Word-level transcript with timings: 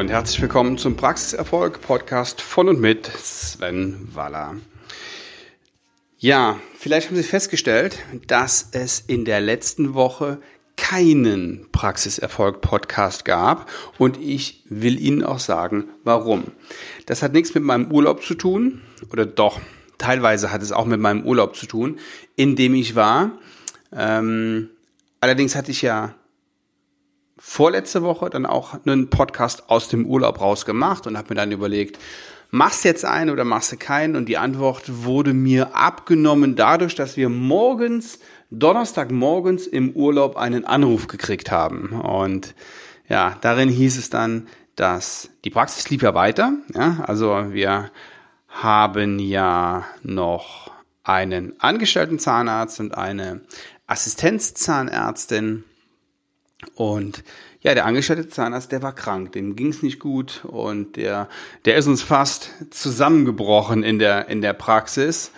und 0.00 0.08
herzlich 0.08 0.40
willkommen 0.40 0.78
zum 0.78 0.96
Praxiserfolg 0.96 1.82
Podcast 1.82 2.40
von 2.40 2.70
und 2.70 2.80
mit 2.80 3.06
Sven 3.06 4.08
Waller. 4.14 4.54
Ja, 6.16 6.58
vielleicht 6.78 7.08
haben 7.08 7.16
Sie 7.16 7.22
festgestellt, 7.22 7.98
dass 8.26 8.70
es 8.72 9.00
in 9.00 9.26
der 9.26 9.42
letzten 9.42 9.92
Woche 9.92 10.40
keinen 10.78 11.66
Praxiserfolg 11.70 12.62
Podcast 12.62 13.26
gab 13.26 13.68
und 13.98 14.18
ich 14.18 14.64
will 14.70 14.98
Ihnen 14.98 15.22
auch 15.22 15.38
sagen, 15.38 15.90
warum. 16.02 16.44
Das 17.04 17.22
hat 17.22 17.34
nichts 17.34 17.52
mit 17.52 17.62
meinem 17.62 17.92
Urlaub 17.92 18.22
zu 18.22 18.34
tun 18.34 18.80
oder 19.12 19.26
doch, 19.26 19.60
teilweise 19.98 20.50
hat 20.50 20.62
es 20.62 20.72
auch 20.72 20.86
mit 20.86 20.98
meinem 20.98 21.26
Urlaub 21.26 21.56
zu 21.56 21.66
tun, 21.66 21.98
in 22.36 22.56
dem 22.56 22.72
ich 22.72 22.94
war. 22.94 23.32
Ähm, 23.94 24.70
allerdings 25.20 25.54
hatte 25.56 25.70
ich 25.70 25.82
ja 25.82 26.14
vorletzte 27.40 28.02
Woche 28.02 28.28
dann 28.30 28.46
auch 28.46 28.74
einen 28.84 29.08
Podcast 29.08 29.70
aus 29.70 29.88
dem 29.88 30.06
Urlaub 30.06 30.40
rausgemacht 30.40 31.06
und 31.06 31.16
habe 31.16 31.30
mir 31.30 31.36
dann 31.36 31.50
überlegt, 31.50 31.98
machst 32.50 32.84
jetzt 32.84 33.04
einen 33.04 33.30
oder 33.30 33.44
machst 33.44 33.72
du 33.72 33.76
keinen? 33.76 34.14
Und 34.14 34.26
die 34.26 34.36
Antwort 34.36 34.82
wurde 35.04 35.32
mir 35.32 35.74
abgenommen 35.74 36.54
dadurch, 36.54 36.94
dass 36.94 37.16
wir 37.16 37.28
morgens 37.30 38.20
Donnerstagmorgens 38.50 39.66
im 39.66 39.90
Urlaub 39.92 40.36
einen 40.36 40.64
Anruf 40.64 41.06
gekriegt 41.06 41.50
haben. 41.50 41.88
Und 42.00 42.54
ja, 43.08 43.36
darin 43.40 43.68
hieß 43.68 43.96
es 43.96 44.10
dann, 44.10 44.46
dass 44.76 45.30
die 45.44 45.50
Praxis 45.50 45.88
lief 45.88 46.02
ja 46.02 46.14
weiter. 46.14 46.52
Ja, 46.74 47.04
also 47.06 47.52
wir 47.52 47.90
haben 48.48 49.18
ja 49.18 49.84
noch 50.02 50.72
einen 51.04 51.58
angestellten 51.58 52.18
Zahnarzt 52.18 52.80
und 52.80 52.96
eine 52.96 53.40
Assistenzzahnärztin. 53.86 55.64
Und 56.74 57.24
ja, 57.62 57.74
der 57.74 57.86
angestellte 57.86 58.28
Zahnarzt, 58.28 58.72
der 58.72 58.82
war 58.82 58.94
krank, 58.94 59.32
dem 59.32 59.56
ging 59.56 59.68
es 59.68 59.82
nicht 59.82 59.98
gut 59.98 60.44
und 60.44 60.96
der, 60.96 61.28
der 61.64 61.76
ist 61.76 61.86
uns 61.86 62.02
fast 62.02 62.50
zusammengebrochen 62.70 63.82
in 63.82 63.98
der, 63.98 64.28
in 64.28 64.40
der 64.40 64.52
Praxis 64.52 65.32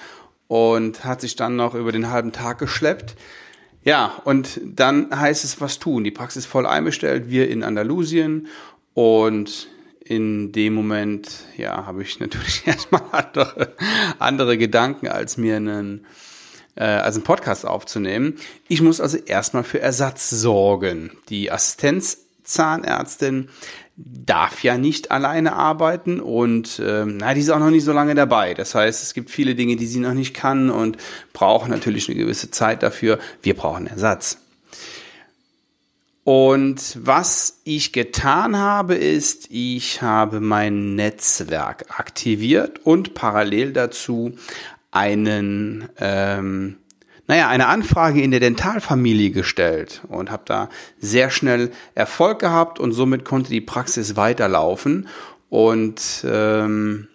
und 0.49 1.05
hat 1.05 1.21
sich 1.21 1.37
dann 1.37 1.57
noch 1.57 1.75
über 1.75 1.93
den 1.93 2.11
halben 2.11 2.33
Tag 2.33 2.59
geschleppt. 2.59 3.17
Ja, 3.85 4.21
und 4.25 4.61
dann 4.65 5.09
heißt 5.19 5.45
es 5.45 5.61
was 5.61 5.79
tun. 5.79 6.05
Die 6.05 6.11
Praxis 6.13 6.47
voll 6.47 6.67
einbestellt, 6.67 7.31
wir 7.31 7.49
in 7.49 7.65
Andalusien 7.65 8.47
und 8.95 9.69
in 10.05 10.53
dem 10.53 10.75
Moment, 10.75 11.45
ja, 11.57 11.87
habe 11.87 12.03
ich 12.03 12.21
natürlich 12.21 12.63
erstmal 12.67 13.03
andere, 13.13 13.75
andere 14.19 14.59
Gedanken, 14.59 15.09
als 15.09 15.37
mir 15.37 15.57
einen, 15.57 16.07
äh, 16.77 16.85
als 16.85 17.17
einen 17.17 17.25
Podcast 17.25 17.67
aufzunehmen. 17.67 18.37
Ich 18.69 18.81
muss 18.83 19.01
also 19.01 19.19
erstmal 19.19 19.65
für 19.65 19.81
Ersatz 19.81 20.31
sorgen. 20.31 21.11
Die 21.29 21.51
Assistenzzahnärztin 21.51 23.49
darf 23.97 24.63
ja 24.63 24.79
nicht 24.79 25.11
alleine 25.11 25.53
arbeiten 25.53 26.21
und 26.21 26.79
äh, 26.79 27.05
na, 27.05 27.35
die 27.35 27.41
ist 27.41 27.51
auch 27.51 27.59
noch 27.59 27.71
nicht 27.71 27.85
so 27.85 27.93
lange 27.93 28.15
dabei. 28.15 28.55
Das 28.55 28.75
heißt, 28.75 29.03
es 29.03 29.15
gibt 29.15 29.31
viele 29.31 29.55
Dinge, 29.55 29.77
die 29.77 29.87
sie 29.87 30.01
noch 30.01 30.15
nicht 30.15 30.35
kann 30.35 30.71
und 30.71 30.97
braucht 31.33 31.69
natürlich 31.69 32.09
eine 32.09 32.19
gewisse 32.19 32.51
Zeit 32.51 32.83
dafür. 32.83 33.19
Wir 33.43 33.55
brauchen 33.55 33.87
Ersatz. 33.87 34.39
Und 36.25 36.99
was 37.01 37.61
ich 37.65 37.93
getan 37.93 38.57
habe, 38.57 38.95
ist, 38.95 39.49
ich 39.51 40.03
habe 40.03 40.41
mein 40.41 40.95
Netzwerk 40.95 41.99
aktiviert 41.99 42.87
und 42.87 43.15
parallel 43.15 43.73
dazu 43.73 44.37
einen 44.93 45.89
ähm, 45.99 46.77
naja, 47.27 47.49
eine 47.49 47.69
Anfrage 47.69 48.21
in 48.21 48.31
der 48.31 48.41
Dentalfamilie 48.41 49.31
gestellt 49.31 50.03
und 50.09 50.31
habe 50.31 50.43
da 50.45 50.69
sehr 50.99 51.31
schnell 51.31 51.71
Erfolg 51.95 52.41
gehabt 52.41 52.81
und 52.81 52.93
somit 52.93 53.25
konnte 53.25 53.51
die 53.51 53.61
Praxis 53.61 54.17
weiterlaufen. 54.17 55.09
Und 55.49 56.27
ähm, 56.29 57.09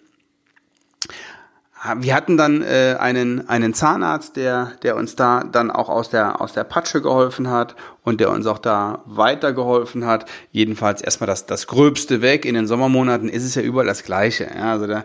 wir 1.98 2.14
hatten 2.14 2.36
dann 2.36 2.62
äh, 2.62 2.96
einen, 2.98 3.48
einen 3.48 3.74
Zahnarzt, 3.74 4.36
der, 4.36 4.72
der 4.82 4.96
uns 4.96 5.14
da 5.14 5.44
dann 5.44 5.70
auch 5.70 5.88
aus 5.88 6.10
der, 6.10 6.40
aus 6.40 6.52
der 6.52 6.64
Patsche 6.64 7.00
geholfen 7.00 7.50
hat 7.50 7.76
und 8.02 8.20
der 8.20 8.30
uns 8.30 8.46
auch 8.46 8.58
da 8.58 9.02
weitergeholfen 9.06 10.04
hat. 10.04 10.24
Jedenfalls 10.50 11.02
erstmal 11.02 11.28
das, 11.28 11.46
das 11.46 11.66
Gröbste 11.66 12.22
weg. 12.22 12.44
In 12.44 12.54
den 12.54 12.66
Sommermonaten 12.66 13.28
ist 13.28 13.44
es 13.44 13.54
ja 13.54 13.62
überall 13.62 13.86
das 13.86 14.02
Gleiche. 14.02 14.50
Ja, 14.52 14.72
also 14.72 14.86
da 14.86 15.04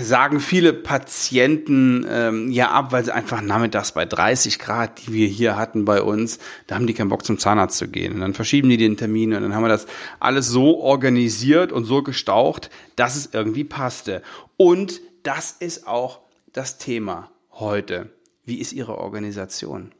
sagen 0.00 0.40
viele 0.40 0.72
Patienten 0.72 2.06
ähm, 2.08 2.50
ja 2.50 2.70
ab, 2.70 2.92
weil 2.92 3.04
sie 3.04 3.14
einfach 3.14 3.40
nachmittags 3.40 3.92
bei 3.92 4.06
30 4.06 4.58
Grad, 4.58 5.06
die 5.06 5.12
wir 5.12 5.26
hier 5.26 5.56
hatten 5.56 5.84
bei 5.84 6.02
uns, 6.02 6.38
da 6.66 6.74
haben 6.74 6.86
die 6.86 6.94
keinen 6.94 7.10
Bock 7.10 7.24
zum 7.24 7.38
Zahnarzt 7.38 7.76
zu 7.76 7.88
gehen. 7.88 8.14
Und 8.14 8.20
dann 8.20 8.34
verschieben 8.34 8.70
die 8.70 8.76
den 8.76 8.96
Termin 8.96 9.34
und 9.34 9.42
dann 9.42 9.54
haben 9.54 9.62
wir 9.62 9.68
das 9.68 9.86
alles 10.20 10.48
so 10.48 10.78
organisiert 10.80 11.72
und 11.72 11.84
so 11.84 12.02
gestaucht, 12.02 12.70
dass 12.96 13.16
es 13.16 13.30
irgendwie 13.32 13.64
passte. 13.64 14.22
Und 14.56 15.00
das 15.22 15.52
ist 15.52 15.86
auch 15.86 16.20
das 16.52 16.78
Thema 16.78 17.30
heute. 17.52 18.10
Wie 18.44 18.60
ist 18.60 18.72
Ihre 18.72 18.96
Organisation? 18.96 19.92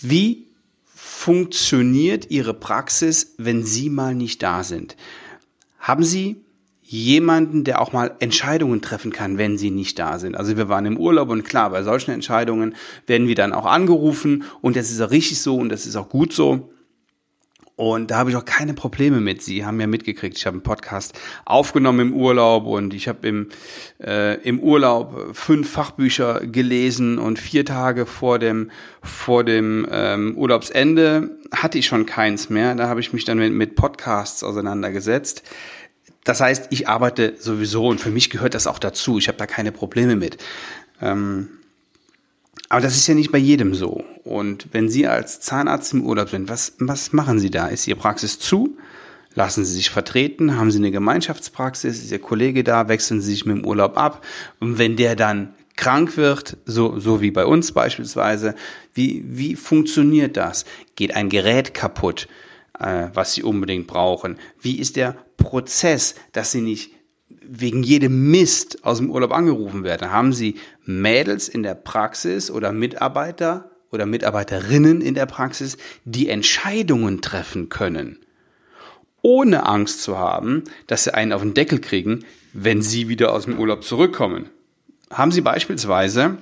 Wie 0.00 0.46
funktioniert 0.86 2.30
Ihre 2.30 2.54
Praxis, 2.54 3.34
wenn 3.36 3.62
Sie 3.62 3.90
mal 3.90 4.14
nicht 4.14 4.42
da 4.42 4.64
sind? 4.64 4.96
Haben 5.78 6.04
Sie 6.04 6.42
jemanden, 6.90 7.62
der 7.62 7.80
auch 7.80 7.92
mal 7.92 8.16
Entscheidungen 8.18 8.82
treffen 8.82 9.12
kann, 9.12 9.38
wenn 9.38 9.56
sie 9.56 9.70
nicht 9.70 9.96
da 10.00 10.18
sind. 10.18 10.36
Also 10.36 10.56
wir 10.56 10.68
waren 10.68 10.86
im 10.86 10.96
Urlaub 10.96 11.28
und 11.28 11.44
klar, 11.44 11.70
bei 11.70 11.84
solchen 11.84 12.10
Entscheidungen 12.10 12.74
werden 13.06 13.28
wir 13.28 13.36
dann 13.36 13.52
auch 13.52 13.64
angerufen 13.64 14.42
und 14.60 14.74
das 14.74 14.90
ist 14.90 15.00
auch 15.00 15.12
richtig 15.12 15.40
so 15.40 15.56
und 15.56 15.68
das 15.68 15.86
ist 15.86 15.94
auch 15.94 16.08
gut 16.08 16.32
so. 16.32 16.68
Und 17.76 18.10
da 18.10 18.18
habe 18.18 18.28
ich 18.28 18.36
auch 18.36 18.44
keine 18.44 18.74
Probleme 18.74 19.20
mit. 19.20 19.40
Sie 19.40 19.64
haben 19.64 19.80
ja 19.80 19.86
mitgekriegt, 19.86 20.36
ich 20.36 20.44
habe 20.46 20.56
einen 20.56 20.62
Podcast 20.62 21.18
aufgenommen 21.46 22.08
im 22.08 22.12
Urlaub 22.12 22.66
und 22.66 22.92
ich 22.92 23.06
habe 23.08 23.26
im, 23.26 23.48
äh, 24.04 24.34
im 24.42 24.58
Urlaub 24.58 25.30
fünf 25.32 25.70
Fachbücher 25.70 26.40
gelesen 26.40 27.18
und 27.18 27.38
vier 27.38 27.64
Tage 27.64 28.04
vor 28.04 28.40
dem, 28.40 28.70
vor 29.00 29.44
dem 29.44 29.86
ähm, 29.90 30.36
Urlaubsende 30.36 31.38
hatte 31.52 31.78
ich 31.78 31.86
schon 31.86 32.04
keins 32.04 32.50
mehr. 32.50 32.74
Da 32.74 32.88
habe 32.88 33.00
ich 33.00 33.12
mich 33.12 33.24
dann 33.24 33.38
mit, 33.38 33.52
mit 33.52 33.76
Podcasts 33.76 34.42
auseinandergesetzt. 34.42 35.44
Das 36.24 36.40
heißt, 36.40 36.66
ich 36.70 36.88
arbeite 36.88 37.34
sowieso 37.38 37.86
und 37.86 38.00
für 38.00 38.10
mich 38.10 38.30
gehört 38.30 38.54
das 38.54 38.66
auch 38.66 38.78
dazu. 38.78 39.18
Ich 39.18 39.28
habe 39.28 39.38
da 39.38 39.46
keine 39.46 39.72
Probleme 39.72 40.16
mit. 40.16 40.38
Ähm, 41.00 41.48
aber 42.68 42.82
das 42.82 42.96
ist 42.96 43.06
ja 43.06 43.14
nicht 43.14 43.32
bei 43.32 43.38
jedem 43.38 43.74
so. 43.74 44.04
Und 44.22 44.68
wenn 44.72 44.88
Sie 44.88 45.06
als 45.06 45.40
Zahnarzt 45.40 45.92
im 45.92 46.06
Urlaub 46.06 46.28
sind, 46.28 46.48
was, 46.48 46.74
was 46.78 47.12
machen 47.12 47.38
Sie 47.38 47.50
da? 47.50 47.66
Ist 47.66 47.86
Ihre 47.88 47.98
Praxis 47.98 48.38
zu? 48.38 48.76
Lassen 49.34 49.64
Sie 49.64 49.74
sich 49.74 49.90
vertreten? 49.90 50.56
Haben 50.56 50.70
Sie 50.70 50.78
eine 50.78 50.90
Gemeinschaftspraxis? 50.90 51.98
Ist 51.98 52.12
Ihr 52.12 52.20
Kollege 52.20 52.62
da? 52.62 52.88
Wechseln 52.88 53.20
Sie 53.20 53.30
sich 53.32 53.46
mit 53.46 53.56
dem 53.56 53.64
Urlaub 53.64 53.96
ab? 53.96 54.24
Und 54.60 54.78
wenn 54.78 54.96
der 54.96 55.16
dann 55.16 55.54
krank 55.76 56.16
wird, 56.16 56.58
so, 56.66 56.98
so 57.00 57.20
wie 57.20 57.30
bei 57.30 57.46
uns 57.46 57.72
beispielsweise, 57.72 58.54
wie, 58.92 59.24
wie 59.26 59.56
funktioniert 59.56 60.36
das? 60.36 60.64
Geht 60.94 61.16
ein 61.16 61.28
Gerät 61.28 61.74
kaputt? 61.74 62.28
Äh, 62.80 63.08
was 63.14 63.34
sie 63.34 63.42
unbedingt 63.42 63.86
brauchen? 63.86 64.38
Wie 64.60 64.78
ist 64.78 64.96
der 64.96 65.16
Prozess, 65.36 66.14
dass 66.32 66.52
sie 66.52 66.60
nicht 66.60 66.92
wegen 67.28 67.82
jedem 67.82 68.30
Mist 68.30 68.84
aus 68.84 68.98
dem 68.98 69.10
Urlaub 69.10 69.32
angerufen 69.32 69.84
werden? 69.84 70.10
Haben 70.10 70.32
sie 70.32 70.56
Mädels 70.84 71.48
in 71.48 71.62
der 71.62 71.74
Praxis 71.74 72.50
oder 72.50 72.72
Mitarbeiter 72.72 73.70
oder 73.90 74.06
Mitarbeiterinnen 74.06 75.00
in 75.00 75.14
der 75.14 75.26
Praxis, 75.26 75.76
die 76.04 76.28
Entscheidungen 76.28 77.20
treffen 77.22 77.68
können? 77.68 78.18
Ohne 79.22 79.66
Angst 79.66 80.02
zu 80.02 80.18
haben, 80.18 80.64
dass 80.86 81.04
sie 81.04 81.14
einen 81.14 81.32
auf 81.32 81.42
den 81.42 81.54
Deckel 81.54 81.80
kriegen, 81.80 82.24
wenn 82.52 82.82
sie 82.82 83.08
wieder 83.08 83.32
aus 83.32 83.44
dem 83.44 83.58
Urlaub 83.58 83.84
zurückkommen. 83.84 84.48
Haben 85.10 85.32
Sie 85.32 85.40
beispielsweise 85.40 86.38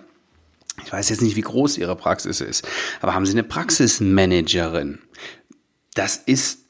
ich 0.84 0.92
weiß 0.92 1.08
jetzt 1.08 1.22
nicht, 1.22 1.36
wie 1.36 1.42
groß 1.42 1.78
Ihre 1.78 1.96
Praxis 1.96 2.40
ist, 2.40 2.66
aber 3.00 3.14
haben 3.14 3.26
Sie 3.26 3.32
eine 3.32 3.42
Praxismanagerin? 3.42 5.00
Das 5.98 6.16
ist 6.16 6.60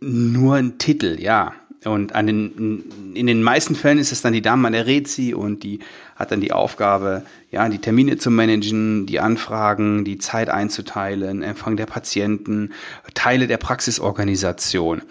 nur 0.00 0.56
ein 0.56 0.78
Titel, 0.78 1.20
ja. 1.20 1.52
Und 1.84 2.14
an 2.14 2.26
den, 2.28 3.12
in 3.14 3.26
den 3.26 3.42
meisten 3.42 3.74
Fällen 3.74 3.98
ist 3.98 4.12
es 4.12 4.22
dann 4.22 4.32
die 4.32 4.42
Dame 4.42 4.68
an 4.68 4.72
der 4.72 4.86
Rezi 4.86 5.34
und 5.34 5.64
die 5.64 5.80
hat 6.14 6.30
dann 6.30 6.40
die 6.40 6.52
Aufgabe, 6.52 7.24
ja, 7.50 7.68
die 7.68 7.78
Termine 7.78 8.18
zu 8.18 8.30
managen, 8.30 9.04
die 9.06 9.18
Anfragen, 9.18 10.04
die 10.04 10.18
Zeit 10.18 10.48
einzuteilen, 10.48 11.42
Empfang 11.42 11.76
der 11.76 11.86
Patienten, 11.86 12.72
Teile 13.14 13.48
der 13.48 13.56
Praxisorganisation. 13.56 15.02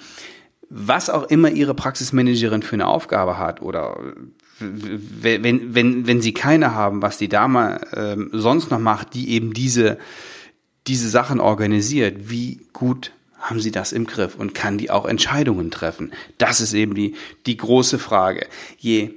Was 0.69 1.09
auch 1.09 1.23
immer 1.23 1.51
ihre 1.51 1.73
Praxismanagerin 1.73 2.63
für 2.63 2.77
eine 2.77 2.87
Aufgabe 2.87 3.37
hat 3.37 3.61
oder 3.61 3.97
wenn, 4.59 5.75
wenn, 5.75 6.07
wenn 6.07 6.21
sie 6.21 6.33
keine 6.33 6.73
haben, 6.73 7.01
was 7.01 7.17
die 7.17 7.29
Dame 7.29 7.81
äh, 7.91 8.15
sonst 8.31 8.71
noch 8.71 8.79
macht, 8.79 9.13
die 9.13 9.31
eben 9.31 9.53
diese, 9.53 9.97
diese 10.87 11.09
Sachen 11.09 11.41
organisiert, 11.41 12.29
wie 12.29 12.61
gut 12.71 13.11
haben 13.41 13.59
sie 13.59 13.71
das 13.71 13.91
im 13.91 14.05
Griff 14.05 14.35
und 14.35 14.53
kann 14.53 14.77
die 14.77 14.89
auch 14.89 15.05
Entscheidungen 15.05 15.71
treffen? 15.71 16.13
Das 16.37 16.61
ist 16.61 16.73
eben 16.73 16.95
die, 16.95 17.15
die 17.45 17.57
große 17.57 17.99
Frage. 17.99 18.47
Je 18.77 19.15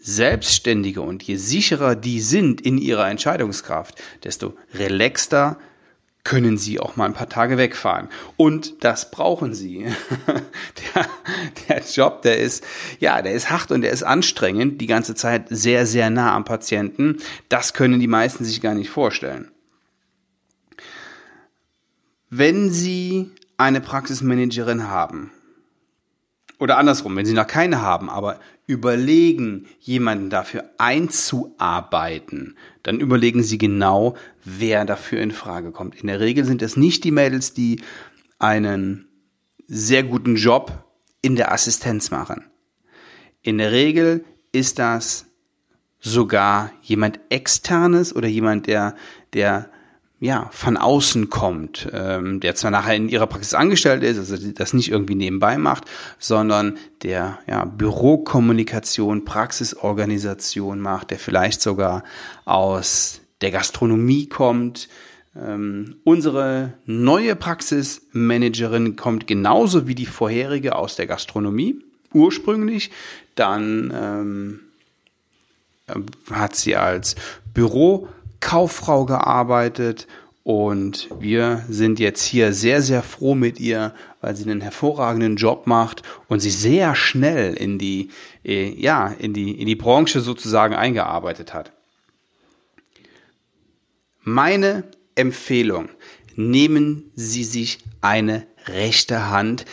selbstständiger 0.00 1.02
und 1.02 1.22
je 1.22 1.36
sicherer 1.36 1.96
die 1.96 2.20
sind 2.20 2.60
in 2.60 2.76
ihrer 2.76 3.08
Entscheidungskraft, 3.08 3.94
desto 4.22 4.54
relaxter 4.74 5.58
können 6.24 6.56
Sie 6.56 6.80
auch 6.80 6.96
mal 6.96 7.04
ein 7.04 7.14
paar 7.14 7.28
Tage 7.28 7.58
wegfahren. 7.58 8.08
Und 8.36 8.82
das 8.82 9.10
brauchen 9.10 9.54
Sie. 9.54 9.86
der, 10.94 11.06
der 11.68 11.82
Job, 11.84 12.22
der 12.22 12.38
ist, 12.38 12.64
ja, 12.98 13.20
der 13.20 13.32
ist 13.32 13.50
hart 13.50 13.70
und 13.70 13.82
der 13.82 13.92
ist 13.92 14.02
anstrengend, 14.02 14.80
die 14.80 14.86
ganze 14.86 15.14
Zeit 15.14 15.46
sehr, 15.50 15.86
sehr 15.86 16.08
nah 16.08 16.34
am 16.34 16.44
Patienten. 16.44 17.18
Das 17.50 17.74
können 17.74 18.00
die 18.00 18.06
meisten 18.06 18.44
sich 18.44 18.62
gar 18.62 18.74
nicht 18.74 18.88
vorstellen. 18.88 19.50
Wenn 22.36 22.72
Sie 22.72 23.30
eine 23.58 23.80
Praxismanagerin 23.80 24.88
haben, 24.88 25.30
oder 26.58 26.78
andersrum, 26.78 27.14
wenn 27.14 27.26
Sie 27.26 27.32
noch 27.32 27.46
keine 27.46 27.80
haben, 27.80 28.10
aber 28.10 28.40
überlegen, 28.66 29.66
jemanden 29.78 30.30
dafür 30.30 30.64
einzuarbeiten, 30.78 32.56
dann 32.82 32.98
überlegen 32.98 33.44
Sie 33.44 33.56
genau, 33.56 34.16
wer 34.44 34.84
dafür 34.84 35.20
in 35.20 35.30
Frage 35.30 35.70
kommt. 35.70 35.94
In 36.00 36.08
der 36.08 36.18
Regel 36.18 36.44
sind 36.44 36.60
es 36.60 36.76
nicht 36.76 37.04
die 37.04 37.12
Mädels, 37.12 37.54
die 37.54 37.80
einen 38.40 39.06
sehr 39.68 40.02
guten 40.02 40.34
Job 40.34 40.84
in 41.22 41.36
der 41.36 41.52
Assistenz 41.52 42.10
machen. 42.10 42.46
In 43.42 43.58
der 43.58 43.70
Regel 43.70 44.24
ist 44.50 44.80
das 44.80 45.26
sogar 46.00 46.72
jemand 46.82 47.20
externes 47.28 48.14
oder 48.16 48.26
jemand, 48.26 48.66
der, 48.66 48.96
der 49.34 49.70
ja, 50.20 50.48
von 50.52 50.76
außen 50.76 51.28
kommt, 51.28 51.88
ähm, 51.92 52.40
der 52.40 52.54
zwar 52.54 52.70
nachher 52.70 52.94
in 52.94 53.08
ihrer 53.08 53.26
Praxis 53.26 53.52
angestellt 53.52 54.02
ist, 54.02 54.18
also 54.18 54.36
das 54.52 54.72
nicht 54.72 54.90
irgendwie 54.90 55.16
nebenbei 55.16 55.58
macht, 55.58 55.84
sondern 56.18 56.78
der 57.02 57.38
ja, 57.46 57.64
Bürokommunikation, 57.64 59.24
Praxisorganisation 59.24 60.80
macht, 60.80 61.10
der 61.10 61.18
vielleicht 61.18 61.60
sogar 61.60 62.04
aus 62.44 63.20
der 63.40 63.50
Gastronomie 63.50 64.26
kommt. 64.28 64.88
Ähm, 65.36 65.96
unsere 66.04 66.74
neue 66.86 67.34
Praxismanagerin 67.34 68.96
kommt 68.96 69.26
genauso 69.26 69.88
wie 69.88 69.96
die 69.96 70.06
vorherige 70.06 70.76
aus 70.76 70.94
der 70.96 71.08
Gastronomie, 71.08 71.76
ursprünglich. 72.12 72.92
Dann 73.34 73.92
ähm, 73.94 74.60
hat 76.30 76.54
sie 76.54 76.76
als 76.76 77.16
Büro 77.52 78.08
Kauffrau 78.44 79.06
gearbeitet 79.06 80.06
und 80.42 81.08
wir 81.18 81.64
sind 81.70 81.98
jetzt 81.98 82.22
hier 82.22 82.52
sehr, 82.52 82.82
sehr 82.82 83.02
froh 83.02 83.34
mit 83.34 83.58
ihr, 83.58 83.94
weil 84.20 84.36
sie 84.36 84.44
einen 84.44 84.60
hervorragenden 84.60 85.36
Job 85.36 85.66
macht 85.66 86.02
und 86.28 86.40
sich 86.40 86.58
sehr 86.58 86.94
schnell 86.94 87.54
in 87.54 87.78
die, 87.78 88.10
äh, 88.44 88.68
ja, 88.68 89.08
in 89.08 89.32
die, 89.32 89.58
in 89.58 89.66
die 89.66 89.74
Branche 89.74 90.20
sozusagen 90.20 90.74
eingearbeitet 90.74 91.54
hat. 91.54 91.72
Meine 94.20 94.84
Empfehlung, 95.14 95.88
nehmen 96.36 97.10
Sie 97.14 97.44
sich 97.44 97.78
eine 98.02 98.46
rechte 98.66 99.30
Hand, 99.30 99.64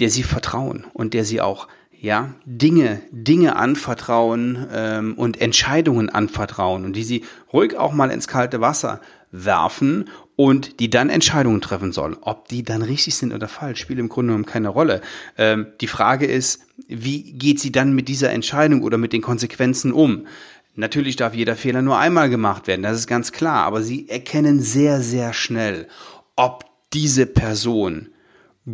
der 0.00 0.10
Sie 0.10 0.22
vertrauen 0.22 0.84
und 0.92 1.14
der 1.14 1.24
Sie 1.24 1.40
auch 1.40 1.68
ja, 2.04 2.34
Dinge, 2.44 3.00
Dinge 3.12 3.56
anvertrauen 3.56 4.66
ähm, 4.70 5.14
und 5.14 5.40
Entscheidungen 5.40 6.10
anvertrauen 6.10 6.84
und 6.84 6.94
die 6.96 7.02
sie 7.02 7.24
ruhig 7.50 7.78
auch 7.78 7.94
mal 7.94 8.10
ins 8.10 8.28
kalte 8.28 8.60
Wasser 8.60 9.00
werfen 9.30 10.10
und 10.36 10.80
die 10.80 10.90
dann 10.90 11.08
Entscheidungen 11.08 11.62
treffen 11.62 11.92
soll. 11.92 12.18
Ob 12.20 12.48
die 12.48 12.62
dann 12.62 12.82
richtig 12.82 13.14
sind 13.14 13.32
oder 13.32 13.48
falsch, 13.48 13.80
spielt 13.80 13.98
im 13.98 14.10
Grunde 14.10 14.32
genommen 14.32 14.44
keine 14.44 14.68
Rolle. 14.68 15.00
Ähm, 15.38 15.68
die 15.80 15.86
Frage 15.86 16.26
ist, 16.26 16.66
wie 16.88 17.32
geht 17.32 17.58
sie 17.58 17.72
dann 17.72 17.94
mit 17.94 18.08
dieser 18.08 18.32
Entscheidung 18.32 18.82
oder 18.82 18.98
mit 18.98 19.14
den 19.14 19.22
Konsequenzen 19.22 19.90
um? 19.90 20.26
Natürlich 20.74 21.16
darf 21.16 21.32
jeder 21.32 21.56
Fehler 21.56 21.80
nur 21.80 21.96
einmal 21.96 22.28
gemacht 22.28 22.66
werden, 22.66 22.82
das 22.82 22.98
ist 22.98 23.06
ganz 23.06 23.32
klar, 23.32 23.64
aber 23.64 23.82
sie 23.82 24.10
erkennen 24.10 24.60
sehr, 24.60 25.00
sehr 25.00 25.32
schnell, 25.32 25.88
ob 26.36 26.66
diese 26.92 27.24
Person 27.24 28.08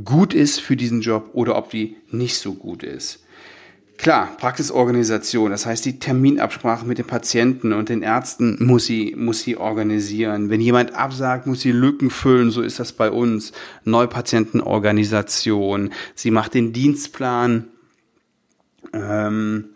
gut 0.05 0.35
ist 0.35 0.61
für 0.61 0.77
diesen 0.77 1.01
Job 1.01 1.31
oder 1.33 1.57
ob 1.57 1.71
die 1.71 1.97
nicht 2.11 2.37
so 2.37 2.55
gut 2.55 2.83
ist. 2.83 3.21
Klar, 4.01 4.29
Praxisorganisation, 4.39 5.51
das 5.51 5.67
heißt 5.67 5.85
die 5.85 5.99
Terminabsprache 5.99 6.87
mit 6.87 6.97
den 6.97 7.07
Patienten 7.07 7.75
und 7.75 7.91
den 7.91 8.01
Ärzten 8.01 8.57
muss 8.65 8.87
sie, 8.87 9.15
muss 9.15 9.43
sie 9.43 9.59
organisieren. 9.59 10.49
Wenn 10.49 10.63
jemand 10.63 10.95
absagt, 10.95 11.47
muss 11.47 11.61
sie 11.61 11.73
Lücken 11.73 12.09
füllen, 12.09 12.51
so 12.51 12.63
ist 12.63 12.81
das 12.81 12.95
bei 12.95 13.11
uns. 13.11 13.53
Neupatientenorganisation, 13.85 15.91
sie 16.15 16.31
macht 16.31 16.55
den 16.55 16.73
Dienstplan. 16.73 17.67
Ähm, 18.95 19.67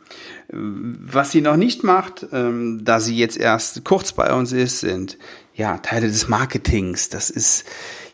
was 0.49 1.31
sie 1.31 1.43
noch 1.43 1.57
nicht 1.57 1.85
macht, 1.85 2.27
ähm, 2.33 2.81
da 2.83 3.01
sie 3.01 3.17
jetzt 3.17 3.37
erst 3.37 3.85
kurz 3.85 4.15
bei 4.15 4.33
uns 4.33 4.53
ist, 4.53 4.81
sind 4.81 5.19
ja 5.55 5.79
Teile 5.79 6.09
des 6.09 6.29
Marketings. 6.29 7.09
Das 7.09 7.31
ist 7.31 7.65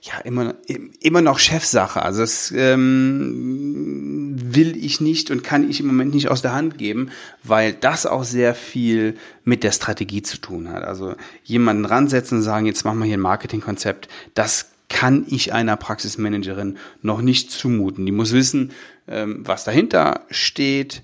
ja 0.03 0.19
immer, 0.25 0.55
immer 1.01 1.21
noch 1.21 1.39
Chefsache. 1.39 2.03
Also 2.03 2.21
das 2.21 2.53
ähm, 2.55 4.37
will 4.43 4.77
ich 4.83 5.01
nicht 5.01 5.31
und 5.31 5.43
kann 5.45 5.69
ich 5.69 5.81
im 5.81 5.87
Moment 5.87 6.15
nicht 6.15 6.29
aus 6.29 6.43
der 6.43 6.53
Hand 6.53 6.79
geben, 6.79 7.11
weil 7.43 7.73
das 7.73 8.07
auch 8.07 8.25
sehr 8.25 8.55
viel 8.55 9.17
mit 9.45 9.65
der 9.65 9.73
Strategie 9.73 10.23
zu 10.23 10.39
tun 10.39 10.69
hat. 10.71 10.85
Also 10.85 11.15
jemanden 11.45 11.85
ransetzen 11.85 12.39
und 12.39 12.45
sagen, 12.45 12.67
jetzt 12.67 12.85
machen 12.85 12.99
wir 12.99 13.07
hier 13.07 13.19
ein 13.19 13.21
Marketingkonzept, 13.21 14.09
das 14.35 14.71
kann 14.89 15.25
ich 15.29 15.53
einer 15.53 15.77
Praxismanagerin 15.77 16.77
noch 17.01 17.23
nicht 17.23 17.51
zumuten. 17.51 18.07
Die 18.07 18.13
muss 18.13 18.33
wissen, 18.33 18.73
ähm, 19.07 19.43
was 19.47 19.65
dahinter 19.65 20.27
steht, 20.31 21.03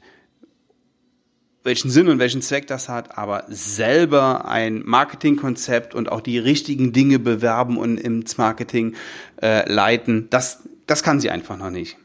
welchen 1.67 1.91
Sinn 1.91 2.09
und 2.09 2.19
welchen 2.19 2.41
Zweck 2.41 2.67
das 2.67 2.89
hat, 2.89 3.19
aber 3.19 3.45
selber 3.49 4.49
ein 4.49 4.83
Marketingkonzept 4.85 5.95
und 5.95 6.11
auch 6.11 6.23
die 6.23 6.39
richtigen 6.39 6.93
Dinge 6.93 7.19
bewerben 7.19 7.77
und 7.77 7.99
ins 7.99 8.39
Marketing 8.39 8.95
äh, 9.43 9.71
leiten, 9.71 10.29
das, 10.31 10.63
das 10.87 11.03
kann 11.03 11.21
sie 11.21 11.31
einfach 11.31 11.59
noch 11.59 11.71
nicht. 11.71 11.99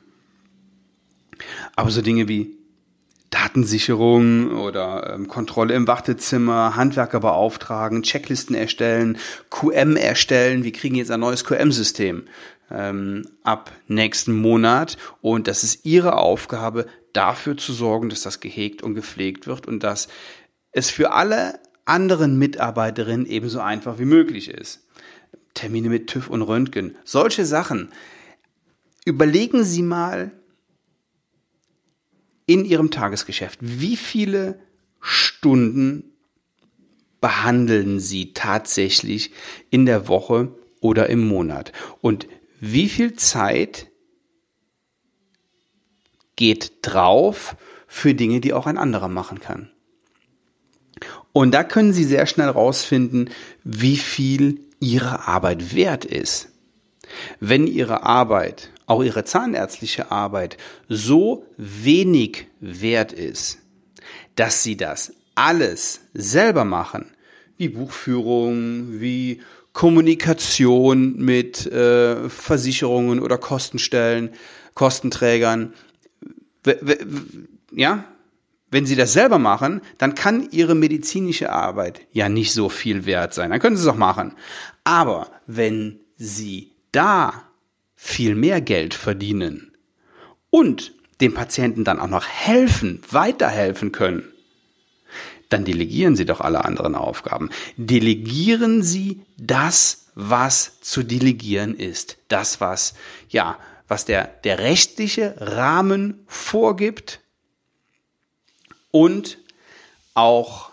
Aber 1.75 1.90
so 1.90 2.02
Dinge 2.02 2.28
wie 2.28 2.58
Datensicherung 3.30 4.52
oder 4.58 5.13
ähm, 5.13 5.28
Kontrolle 5.28 5.74
im 5.74 5.88
Wartezimmer, 5.88 6.75
Handwerker 6.75 7.22
beauftragen, 7.22 8.04
Checklisten 8.04 8.56
erstellen, 8.56 9.18
QM 9.50 9.96
erstellen. 9.96 10.64
Wir 10.66 10.74
kriegen 10.74 10.96
jetzt 10.96 11.12
ein 11.12 11.22
neues 11.22 11.46
QM-System 11.46 12.24
ähm, 12.69 13.25
ab 13.44 13.72
nächsten 13.88 14.34
Monat 14.36 14.98
und 15.22 15.48
das 15.48 15.64
ist 15.64 15.86
Ihre 15.86 16.18
Aufgabe, 16.18 16.86
dafür 17.13 17.58
zu 17.58 17.74
sorgen, 17.74 18.10
dass 18.10 18.22
das 18.22 18.40
gehegt 18.40 18.81
und 18.81 18.96
gepflegt 18.96 19.48
wird 19.48 19.68
und 19.68 19.84
dass 19.84 20.08
es 20.72 20.90
für 20.90 21.12
alle 21.12 21.60
anderen 21.86 22.38
Mitarbeiterinnen 22.38 23.25
ebenso 23.25 23.60
einfach 23.60 24.00
wie 24.00 24.06
möglich 24.06 24.50
ist. 24.50 24.88
Termine 25.54 25.90
mit 25.90 26.08
TÜV 26.08 26.30
und 26.30 26.42
Röntgen, 26.42 26.95
solche 27.04 27.45
Sachen. 27.45 27.92
Überlegen 29.06 29.64
Sie 29.64 29.81
mal 29.81 30.31
in 32.45 32.66
Ihrem 32.66 32.92
Tagesgeschäft, 32.92 33.59
wie 33.62 33.97
viele 33.97 34.59
Stunden 35.00 36.12
behandeln 37.19 38.00
Sie 38.00 38.33
tatsächlich 38.33 39.31
in 39.69 39.85
der 39.85 40.07
Woche 40.07 40.56
oder 40.80 41.09
im 41.09 41.28
Monat 41.28 41.71
und 42.02 42.28
wie 42.59 42.90
viel 42.90 43.14
Zeit 43.14 43.91
geht 46.42 46.71
drauf 46.81 47.56
für 47.86 48.16
Dinge, 48.16 48.42
die 48.42 48.52
auch 48.52 48.66
ein 48.66 48.80
anderer 48.80 49.10
machen 49.10 49.40
kann. 49.40 49.69
Und 51.33 51.52
da 51.52 51.64
können 51.64 51.94
Sie 51.94 52.04
sehr 52.04 52.26
schnell 52.26 52.50
rausfinden, 52.50 53.30
wie 53.64 53.95
viel 53.95 54.62
Ihre 54.80 55.28
Arbeit 55.28 55.76
wert 55.76 56.04
ist. 56.04 56.50
Wenn 57.40 57.68
Ihre 57.68 58.02
Arbeit, 58.02 58.71
auch 58.88 59.04
Ihre 59.04 59.24
zahnärztliche 59.24 60.10
Arbeit, 60.10 60.57
so 60.90 61.45
wenig 61.57 62.48
wert 62.60 63.14
ist, 63.14 63.60
dass 64.36 64.64
Sie 64.64 64.76
das 64.76 65.14
alles 65.36 66.02
selber 66.16 66.66
machen, 66.66 67.06
wie 67.57 67.69
Buchführung, 67.69 69.00
wie 69.00 69.42
Kommunikation 69.74 71.18
mit 71.18 71.68
äh, 71.68 72.30
Versicherungen 72.30 73.19
oder 73.19 73.38
Kostenstellen, 73.38 74.31
Kostenträgern, 74.74 75.74
ja, 77.71 78.03
wenn 78.69 78.85
Sie 78.85 78.95
das 78.95 79.13
selber 79.13 79.37
machen, 79.37 79.81
dann 79.97 80.15
kann 80.15 80.49
Ihre 80.51 80.75
medizinische 80.75 81.51
Arbeit 81.51 82.01
ja 82.11 82.30
nicht 82.30 82.53
so 82.53 82.69
viel 82.69 83.06
wert 83.06 83.33
sein. 83.33 83.51
Dann 83.51 83.59
können 83.59 83.75
Sie 83.75 83.83
es 83.83 83.87
auch 83.87 83.95
machen. 83.95 84.33
Aber 84.83 85.30
wenn 85.45 85.99
Sie 86.15 86.71
da 86.91 87.44
viel 87.95 88.35
mehr 88.35 88.61
Geld 88.61 88.94
verdienen 88.94 89.73
und 90.49 90.94
dem 91.19 91.33
Patienten 91.33 91.83
dann 91.83 91.99
auch 91.99 92.07
noch 92.07 92.27
helfen, 92.27 93.01
weiterhelfen 93.11 93.91
können, 93.91 94.23
dann 95.49 95.65
delegieren 95.65 96.15
Sie 96.15 96.25
doch 96.25 96.39
alle 96.39 96.63
anderen 96.63 96.95
Aufgaben. 96.95 97.49
Delegieren 97.75 98.83
Sie 98.83 99.21
das, 99.37 100.07
was 100.15 100.80
zu 100.81 101.03
delegieren 101.03 101.75
ist. 101.75 102.18
Das, 102.30 102.61
was, 102.61 102.94
ja, 103.30 103.57
was 103.92 104.06
der, 104.06 104.24
der 104.45 104.60
rechtliche 104.60 105.36
Rahmen 105.38 106.24
vorgibt 106.26 107.19
und 108.90 109.38
auch, 110.14 110.71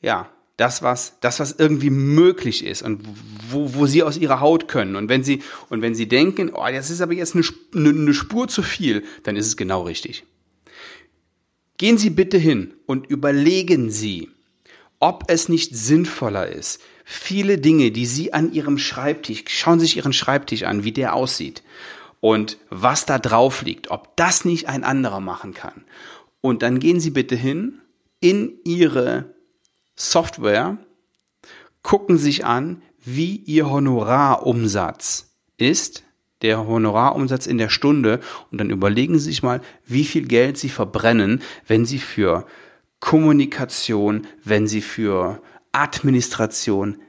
ja, 0.00 0.30
das, 0.56 0.80
was, 0.80 1.14
das, 1.20 1.40
was 1.40 1.56
irgendwie 1.58 1.90
möglich 1.90 2.64
ist 2.64 2.82
und 2.82 3.00
wo, 3.50 3.74
wo 3.74 3.86
sie 3.86 4.04
aus 4.04 4.16
ihrer 4.16 4.38
Haut 4.38 4.68
können. 4.68 4.94
Und 4.94 5.08
wenn 5.08 5.24
sie, 5.24 5.42
und 5.68 5.82
wenn 5.82 5.96
sie 5.96 6.06
denken, 6.06 6.52
oh, 6.54 6.64
das 6.70 6.90
ist 6.90 7.00
aber 7.00 7.14
jetzt 7.14 7.34
eine, 7.34 7.44
eine 7.74 8.14
Spur 8.14 8.46
zu 8.46 8.62
viel, 8.62 9.02
dann 9.24 9.34
ist 9.34 9.48
es 9.48 9.56
genau 9.56 9.82
richtig. 9.82 10.22
Gehen 11.76 11.98
Sie 11.98 12.10
bitte 12.10 12.38
hin 12.38 12.74
und 12.86 13.08
überlegen 13.08 13.90
Sie, 13.90 14.30
ob 15.00 15.24
es 15.26 15.48
nicht 15.48 15.74
sinnvoller 15.74 16.46
ist, 16.46 16.80
viele 17.04 17.58
Dinge, 17.58 17.90
die 17.90 18.06
Sie 18.06 18.32
an 18.32 18.52
Ihrem 18.52 18.78
Schreibtisch, 18.78 19.42
schauen 19.48 19.80
Sie 19.80 19.86
sich 19.86 19.96
Ihren 19.96 20.12
Schreibtisch 20.12 20.62
an, 20.62 20.84
wie 20.84 20.92
der 20.92 21.14
aussieht 21.14 21.64
und 22.24 22.56
was 22.70 23.04
da 23.04 23.18
drauf 23.18 23.60
liegt, 23.60 23.90
ob 23.90 24.16
das 24.16 24.46
nicht 24.46 24.66
ein 24.66 24.82
anderer 24.82 25.20
machen 25.20 25.52
kann. 25.52 25.84
Und 26.40 26.62
dann 26.62 26.78
gehen 26.78 26.98
Sie 26.98 27.10
bitte 27.10 27.36
hin 27.36 27.82
in 28.18 28.60
Ihre 28.64 29.34
Software, 29.94 30.78
gucken 31.82 32.16
sich 32.16 32.46
an, 32.46 32.80
wie 33.04 33.36
Ihr 33.36 33.68
Honorarumsatz 33.68 35.36
ist, 35.58 36.02
der 36.40 36.66
Honorarumsatz 36.66 37.46
in 37.46 37.58
der 37.58 37.68
Stunde 37.68 38.20
und 38.50 38.56
dann 38.56 38.70
überlegen 38.70 39.18
Sie 39.18 39.26
sich 39.26 39.42
mal, 39.42 39.60
wie 39.84 40.06
viel 40.06 40.26
Geld 40.26 40.56
Sie 40.56 40.70
verbrennen, 40.70 41.42
wenn 41.66 41.84
Sie 41.84 41.98
für 41.98 42.46
Kommunikation, 43.00 44.26
wenn 44.42 44.66
Sie 44.66 44.80
für 44.80 45.42
Administration 45.72 47.02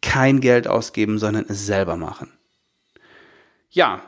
kein 0.00 0.38
Geld 0.40 0.68
ausgeben, 0.68 1.18
sondern 1.18 1.46
es 1.48 1.66
selber 1.66 1.96
machen. 1.96 2.30
Ja, 3.68 4.02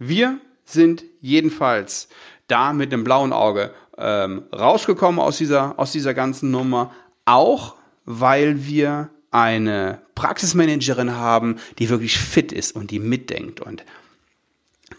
wir 0.00 0.40
sind 0.64 1.04
jedenfalls 1.20 2.08
da 2.48 2.72
mit 2.72 2.90
dem 2.90 3.04
blauen 3.04 3.32
Auge 3.32 3.72
ähm, 3.96 4.42
rausgekommen 4.52 5.20
aus 5.20 5.38
dieser, 5.38 5.78
aus 5.78 5.92
dieser 5.92 6.14
ganzen 6.14 6.50
Nummer, 6.50 6.92
auch 7.26 7.76
weil 8.06 8.66
wir 8.66 9.10
eine 9.30 10.00
Praxismanagerin 10.16 11.14
haben, 11.14 11.56
die 11.78 11.88
wirklich 11.90 12.18
fit 12.18 12.50
ist 12.50 12.74
und 12.74 12.90
die 12.90 12.98
mitdenkt. 12.98 13.60
Und 13.60 13.84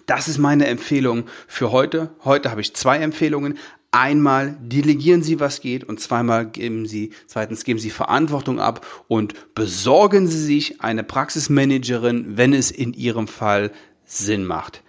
das 0.05 0.27
ist 0.27 0.37
meine 0.37 0.67
Empfehlung 0.67 1.25
für 1.47 1.71
heute. 1.71 2.11
Heute 2.23 2.51
habe 2.51 2.61
ich 2.61 2.75
zwei 2.75 2.99
Empfehlungen. 2.99 3.57
Einmal 3.89 4.55
delegieren 4.61 5.21
Sie, 5.21 5.41
was 5.41 5.59
geht, 5.59 5.83
und 5.83 5.99
zweimal 5.99 6.45
geben 6.45 6.85
Sie, 6.85 7.11
zweitens 7.27 7.65
geben 7.65 7.79
Sie 7.79 7.89
Verantwortung 7.89 8.59
ab 8.59 8.85
und 9.09 9.53
besorgen 9.53 10.27
Sie 10.27 10.41
sich 10.41 10.79
eine 10.81 11.03
Praxismanagerin, 11.03 12.37
wenn 12.37 12.53
es 12.53 12.71
in 12.71 12.93
Ihrem 12.93 13.27
Fall 13.27 13.71
Sinn 14.05 14.45
macht. 14.45 14.81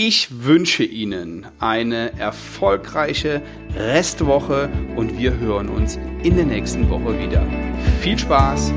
Ich 0.00 0.44
wünsche 0.44 0.84
Ihnen 0.84 1.48
eine 1.58 2.16
erfolgreiche 2.20 3.42
Restwoche 3.74 4.68
und 4.94 5.18
wir 5.18 5.36
hören 5.40 5.68
uns 5.68 5.98
in 6.22 6.36
der 6.36 6.46
nächsten 6.46 6.88
Woche 6.88 7.18
wieder. 7.18 7.44
Viel 8.00 8.16
Spaß! 8.16 8.72